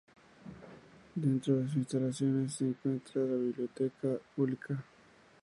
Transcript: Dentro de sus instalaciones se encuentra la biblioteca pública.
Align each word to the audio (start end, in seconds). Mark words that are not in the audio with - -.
Dentro 1.13 1.57
de 1.57 1.67
sus 1.67 1.75
instalaciones 1.77 2.55
se 2.55 2.65
encuentra 2.69 3.21
la 3.21 3.35
biblioteca 3.37 4.09
pública. 4.35 4.83